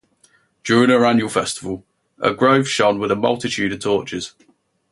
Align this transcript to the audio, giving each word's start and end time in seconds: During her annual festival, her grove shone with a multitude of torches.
During 0.63 0.89
her 0.89 1.05
annual 1.05 1.29
festival, 1.29 1.85
her 2.23 2.33
grove 2.33 2.67
shone 2.67 2.97
with 2.97 3.11
a 3.11 3.15
multitude 3.15 3.71
of 3.71 3.81
torches. 3.81 4.33